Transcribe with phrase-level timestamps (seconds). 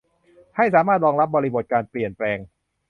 [0.55, 2.37] ให้สามารถรองรับบริบทการเปลี่ยนแปลง